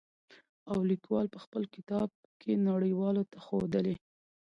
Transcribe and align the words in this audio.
او 0.71 0.77
ليکوال 0.91 1.25
په 1.33 1.39
خپل 1.45 1.63
کتاب 1.75 2.09
کې 2.41 2.51
نړۍ 2.67 2.93
والو 2.95 3.23
ته 3.31 3.37
ښودلي. 3.45 3.95